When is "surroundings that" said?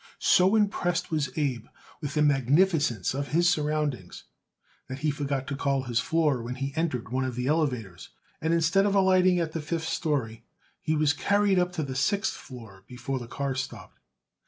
3.47-4.97